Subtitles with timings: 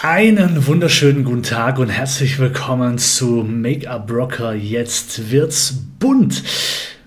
[0.00, 4.52] Einen wunderschönen guten Tag und herzlich willkommen zu Make-up Rocker.
[4.52, 6.42] Jetzt wird's bunt.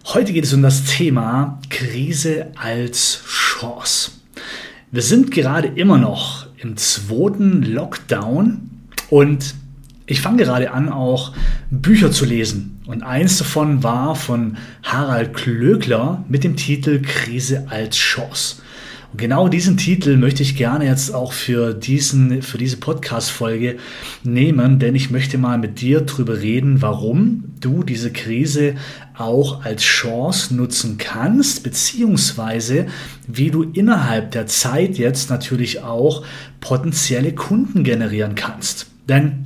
[0.05, 4.11] Heute geht es um das Thema Krise als Chance.
[4.91, 8.69] Wir sind gerade immer noch im zweiten Lockdown
[9.09, 9.55] und
[10.05, 11.33] ich fange gerade an, auch
[11.71, 12.79] Bücher zu lesen.
[12.85, 18.57] Und eins davon war von Harald Klöckler mit dem Titel Krise als Chance.
[19.15, 23.77] Und genau diesen Titel möchte ich gerne jetzt auch für, diesen, für diese Podcast-Folge
[24.25, 28.75] nehmen, denn ich möchte mal mit dir darüber reden, warum du diese Krise
[29.17, 32.87] auch als Chance nutzen kannst, beziehungsweise
[33.25, 36.25] wie du innerhalb der Zeit jetzt natürlich auch
[36.59, 38.87] potenzielle Kunden generieren kannst.
[39.07, 39.44] Denn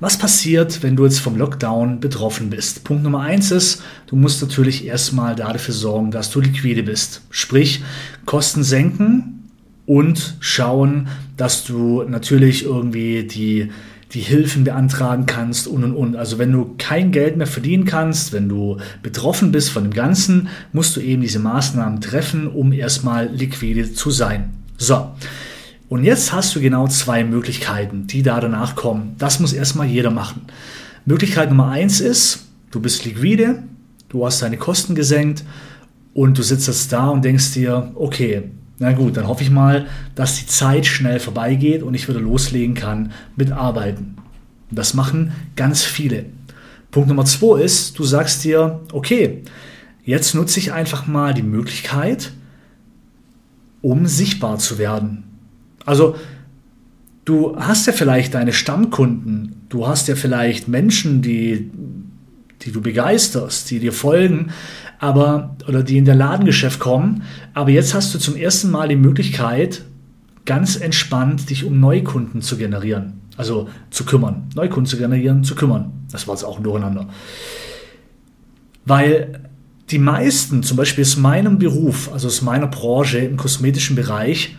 [0.00, 2.84] was passiert, wenn du jetzt vom Lockdown betroffen bist?
[2.84, 7.22] Punkt Nummer eins ist, du musst natürlich erstmal dafür sorgen, dass du liquide bist.
[7.30, 7.82] Sprich,
[8.26, 9.50] Kosten senken
[9.86, 13.70] und schauen, dass du natürlich irgendwie die,
[14.12, 16.16] die Hilfen beantragen kannst und und und.
[16.16, 20.48] Also wenn du kein Geld mehr verdienen kannst, wenn du betroffen bist von dem Ganzen,
[20.72, 24.50] musst du eben diese Maßnahmen treffen, um erstmal liquide zu sein.
[24.76, 25.12] So.
[25.94, 29.14] Und jetzt hast du genau zwei Möglichkeiten, die da danach kommen.
[29.16, 30.42] Das muss erstmal jeder machen.
[31.04, 33.62] Möglichkeit Nummer eins ist, du bist liquide,
[34.08, 35.44] du hast deine Kosten gesenkt
[36.12, 38.50] und du sitzt jetzt da und denkst dir, okay,
[38.80, 42.74] na gut, dann hoffe ich mal, dass die Zeit schnell vorbeigeht und ich wieder loslegen
[42.74, 44.16] kann mit Arbeiten.
[44.72, 46.24] das machen ganz viele.
[46.90, 49.44] Punkt Nummer zwei ist, du sagst dir, okay,
[50.04, 52.32] jetzt nutze ich einfach mal die Möglichkeit,
[53.80, 55.30] um sichtbar zu werden.
[55.84, 56.16] Also
[57.24, 61.70] du hast ja vielleicht deine Stammkunden, du hast ja vielleicht Menschen, die,
[62.62, 64.50] die du begeisterst, die dir folgen,
[64.98, 68.96] aber oder die in der Ladengeschäft kommen, aber jetzt hast du zum ersten Mal die
[68.96, 69.82] Möglichkeit,
[70.44, 73.20] ganz entspannt dich um Neukunden zu generieren.
[73.36, 74.48] Also zu kümmern.
[74.54, 75.92] Neukunden zu generieren, zu kümmern.
[76.12, 77.08] Das war jetzt auch ein Durcheinander.
[78.84, 79.40] Weil
[79.90, 84.56] die meisten, zum Beispiel aus meinem Beruf, also aus meiner Branche im kosmetischen Bereich,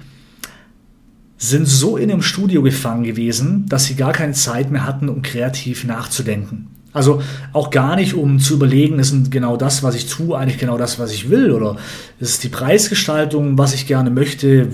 [1.49, 5.21] sind so in dem Studio gefangen gewesen, dass sie gar keine Zeit mehr hatten, um
[5.21, 6.67] kreativ nachzudenken.
[6.95, 10.77] Also auch gar nicht, um zu überlegen, ist genau das, was ich tue, eigentlich genau
[10.77, 11.51] das, was ich will?
[11.51, 11.75] Oder
[12.21, 14.69] ist es die Preisgestaltung, was ich gerne möchte?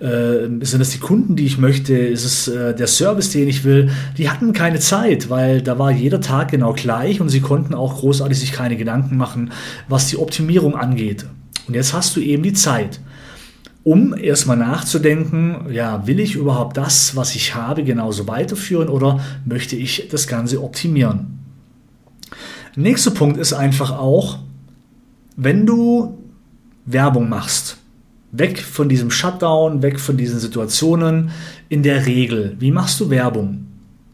[0.00, 1.96] Äh, sind es die Kunden, die ich möchte?
[1.96, 3.90] Ist es äh, der Service, den ich will?
[4.18, 7.98] Die hatten keine Zeit, weil da war jeder Tag genau gleich und sie konnten auch
[7.98, 9.52] großartig sich keine Gedanken machen,
[9.86, 11.24] was die Optimierung angeht.
[11.68, 12.98] Und jetzt hast du eben die Zeit
[13.84, 19.76] um erstmal nachzudenken, ja, will ich überhaupt das, was ich habe, genauso weiterführen oder möchte
[19.76, 21.38] ich das Ganze optimieren?
[22.76, 24.38] Nächster Punkt ist einfach auch,
[25.36, 26.18] wenn du
[26.86, 27.76] Werbung machst,
[28.32, 31.30] weg von diesem Shutdown, weg von diesen Situationen,
[31.68, 33.66] in der Regel, wie machst du Werbung?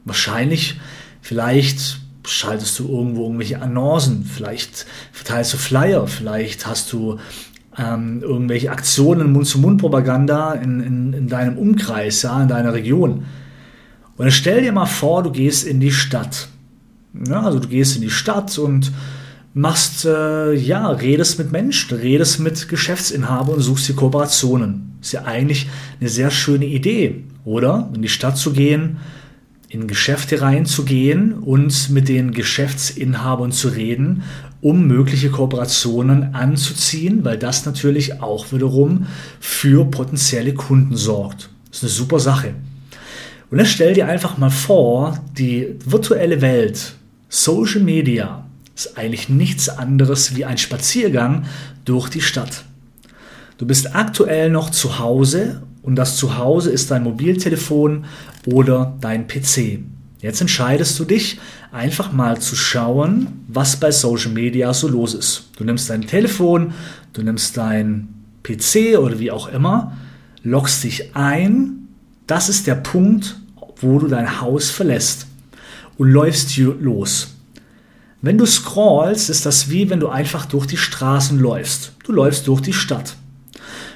[0.04, 0.80] Wahrscheinlich,
[1.22, 7.18] vielleicht schaltest du irgendwo irgendwelche Annoncen, vielleicht verteilst du Flyer, vielleicht hast du
[7.80, 13.24] ähm, irgendwelche Aktionen, Mund-zu-Mund-Propaganda in, in, in, deinem Umkreis, ja, in deiner Region.
[14.16, 16.48] Und dann stell dir mal vor, du gehst in die Stadt.
[17.26, 18.92] Ja, also du gehst in die Stadt und
[19.54, 24.98] machst, äh, ja, redest mit Menschen, redest mit Geschäftsinhabern und suchst die Kooperationen.
[25.00, 25.68] Ist ja eigentlich
[26.00, 27.88] eine sehr schöne Idee, oder?
[27.94, 28.98] In die Stadt zu gehen,
[29.68, 34.22] in Geschäfte reinzugehen und mit den Geschäftsinhabern zu reden,
[34.62, 39.06] um mögliche Kooperationen anzuziehen, weil das natürlich auch wiederum
[39.40, 41.50] für potenzielle Kunden sorgt.
[41.68, 42.54] Das ist eine super Sache.
[43.50, 46.94] Und dann stell dir einfach mal vor, die virtuelle Welt,
[47.28, 51.46] Social Media, ist eigentlich nichts anderes wie ein Spaziergang
[51.84, 52.64] durch die Stadt.
[53.58, 58.04] Du bist aktuell noch zu Hause und das Zuhause ist dein Mobiltelefon
[58.46, 59.80] oder dein PC.
[60.20, 61.40] Jetzt entscheidest du dich,
[61.72, 65.48] einfach mal zu schauen, was bei Social Media so los ist.
[65.56, 66.74] Du nimmst dein Telefon,
[67.14, 68.08] du nimmst dein
[68.42, 69.96] PC oder wie auch immer,
[70.42, 71.88] loggst dich ein.
[72.26, 73.40] Das ist der Punkt,
[73.76, 75.26] wo du dein Haus verlässt
[75.96, 77.36] und läufst los.
[78.20, 81.92] Wenn du scrollst, ist das wie wenn du einfach durch die Straßen läufst.
[82.04, 83.16] Du läufst durch die Stadt.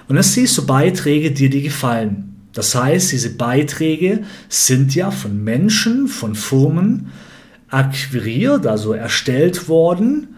[0.09, 2.34] Und dann siehst du Beiträge, die dir gefallen.
[2.55, 7.09] Das heißt, diese Beiträge sind ja von Menschen, von Firmen
[7.69, 10.37] akquiriert, also erstellt worden.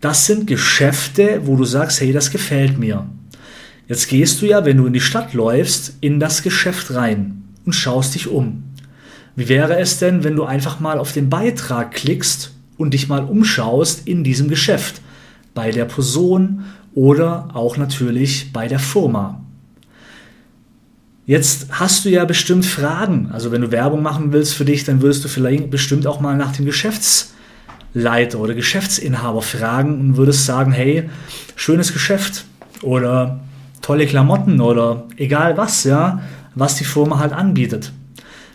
[0.00, 3.06] Das sind Geschäfte, wo du sagst, hey, das gefällt mir.
[3.86, 7.72] Jetzt gehst du ja, wenn du in die Stadt läufst, in das Geschäft rein und
[7.74, 8.64] schaust dich um.
[9.36, 13.24] Wie wäre es denn, wenn du einfach mal auf den Beitrag klickst und dich mal
[13.24, 15.00] umschaust in diesem Geschäft?
[15.54, 19.44] Bei der Person oder auch natürlich bei der Firma.
[21.30, 23.28] Jetzt hast du ja bestimmt Fragen.
[23.32, 26.36] Also wenn du Werbung machen willst für dich, dann würdest du vielleicht bestimmt auch mal
[26.36, 31.08] nach dem Geschäftsleiter oder Geschäftsinhaber fragen und würdest sagen, hey,
[31.54, 32.46] schönes Geschäft
[32.82, 33.38] oder
[33.80, 36.20] tolle Klamotten oder egal was, ja,
[36.56, 37.92] was die Firma halt anbietet.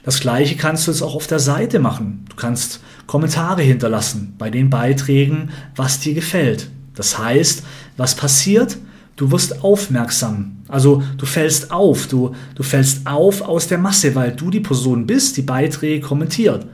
[0.04, 2.26] Das gleiche kannst du jetzt auch auf der Seite machen.
[2.28, 6.70] Du kannst Kommentare hinterlassen bei den Beiträgen, was dir gefällt.
[6.94, 7.64] Das heißt,
[7.96, 8.76] was passiert?
[9.16, 10.58] Du wirst aufmerksam.
[10.68, 15.06] Also du fällst auf, du, du fällst auf aus der Masse, weil du die Person
[15.06, 16.66] bist, die Beiträge kommentiert.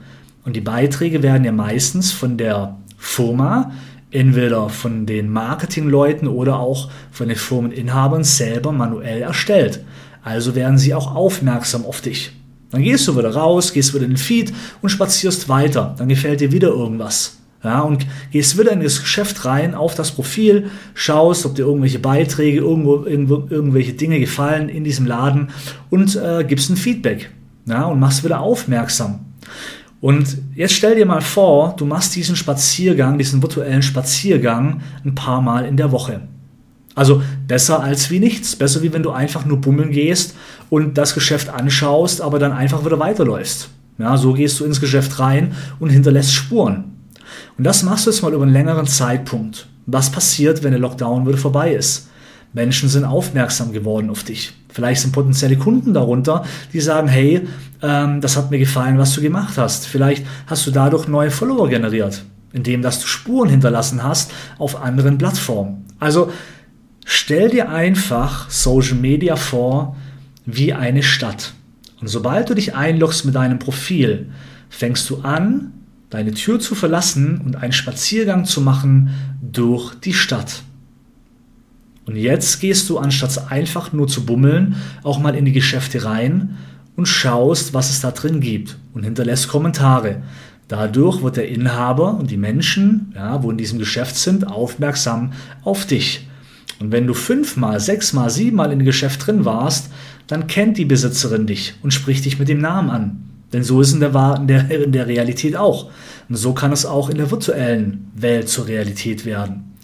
[0.44, 3.72] Und die Beiträge werden ja meistens von der Firma,
[4.10, 9.84] entweder von den Marketingleuten oder auch von den Firmeninhabern selber manuell erstellt.
[10.24, 12.32] Also werden sie auch aufmerksam auf dich.
[12.70, 15.94] Dann gehst du wieder raus, gehst wieder in den Feed und spazierst weiter.
[15.98, 17.38] Dann gefällt dir wieder irgendwas.
[17.64, 22.00] Ja, und gehst wieder in das Geschäft rein, auf das Profil, schaust, ob dir irgendwelche
[22.00, 25.50] Beiträge, irgendwo, irgendwo irgendwelche Dinge gefallen in diesem Laden
[25.88, 27.30] und äh, gibst ein Feedback.
[27.66, 29.20] Ja, und machst wieder aufmerksam.
[30.00, 35.40] Und jetzt stell dir mal vor, du machst diesen Spaziergang, diesen virtuellen Spaziergang ein paar
[35.40, 36.22] Mal in der Woche.
[36.96, 38.56] Also besser als wie nichts.
[38.56, 40.34] Besser wie wenn du einfach nur bummeln gehst
[40.70, 43.68] und das Geschäft anschaust, aber dann einfach wieder weiterläufst.
[43.98, 46.91] Ja, so gehst du ins Geschäft rein und hinterlässt Spuren.
[47.58, 49.66] Und das machst du jetzt mal über einen längeren Zeitpunkt.
[49.86, 52.08] Was passiert, wenn der Lockdown wieder vorbei ist?
[52.52, 54.52] Menschen sind aufmerksam geworden auf dich.
[54.68, 57.46] Vielleicht sind potenzielle Kunden darunter, die sagen, hey,
[57.82, 59.86] ähm, das hat mir gefallen, was du gemacht hast.
[59.86, 65.18] Vielleicht hast du dadurch neue Follower generiert, indem dass du Spuren hinterlassen hast auf anderen
[65.18, 65.84] Plattformen.
[65.98, 66.30] Also
[67.04, 69.96] stell dir einfach Social Media vor
[70.44, 71.54] wie eine Stadt.
[72.00, 74.30] Und sobald du dich einloggst mit deinem Profil,
[74.68, 75.72] fängst du an,
[76.12, 79.10] deine Tür zu verlassen und einen Spaziergang zu machen
[79.40, 80.62] durch die Stadt.
[82.04, 86.58] Und jetzt gehst du, anstatt einfach nur zu bummeln, auch mal in die Geschäfte rein
[86.96, 90.22] und schaust, was es da drin gibt und hinterlässt Kommentare.
[90.68, 95.32] Dadurch wird der Inhaber und die Menschen, ja, wo in diesem Geschäft sind, aufmerksam
[95.62, 96.28] auf dich.
[96.78, 99.90] Und wenn du fünfmal, sechsmal, siebenmal in dem Geschäft drin warst,
[100.26, 103.31] dann kennt die Besitzerin dich und spricht dich mit dem Namen an.
[103.52, 105.90] Denn so ist es in der, in der, in der Realität auch.
[106.28, 109.74] Und so kann es auch in der virtuellen Welt zur Realität werden.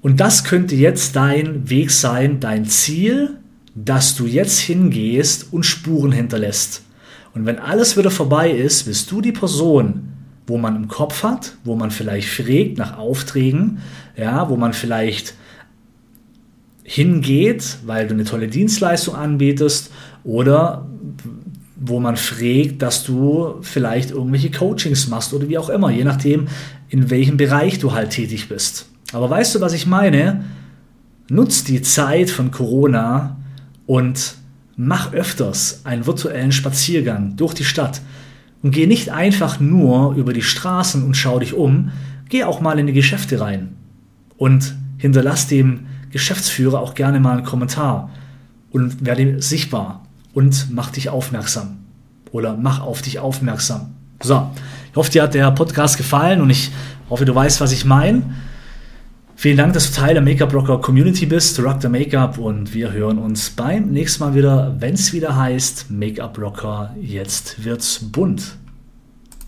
[0.00, 3.38] Und das könnte jetzt dein Weg sein, dein Ziel,
[3.74, 6.82] dass du jetzt hingehst und Spuren hinterlässt.
[7.34, 10.08] Und wenn alles wieder vorbei ist, bist du die Person,
[10.46, 13.78] wo man im Kopf hat, wo man vielleicht fragt nach Aufträgen,
[14.16, 15.34] ja, wo man vielleicht
[16.84, 19.90] hingeht, weil du eine tolle Dienstleistung anbietest
[20.24, 20.86] oder
[21.84, 26.46] wo man fragt, dass du vielleicht irgendwelche Coachings machst oder wie auch immer, je nachdem,
[26.88, 28.86] in welchem Bereich du halt tätig bist.
[29.12, 30.44] Aber weißt du, was ich meine?
[31.28, 33.36] Nutz die Zeit von Corona
[33.86, 34.34] und
[34.76, 38.00] mach öfters einen virtuellen Spaziergang durch die Stadt
[38.62, 41.90] und geh nicht einfach nur über die Straßen und schau dich um,
[42.28, 43.74] geh auch mal in die Geschäfte rein
[44.36, 48.10] und hinterlass dem Geschäftsführer auch gerne mal einen Kommentar
[48.70, 50.01] und werde sichtbar
[50.32, 51.78] und mach dich aufmerksam.
[52.30, 53.94] Oder mach auf dich aufmerksam.
[54.22, 54.50] So,
[54.90, 56.70] ich hoffe, dir hat der Podcast gefallen und ich
[57.10, 58.22] hoffe, du weißt, was ich meine.
[59.34, 62.92] Vielen Dank, dass du Teil der Make-up Rocker Community bist, Rock the Make-up und wir
[62.92, 68.56] hören uns beim nächsten Mal wieder, wenn es wieder heißt Make-up Rocker, jetzt wird's bunt.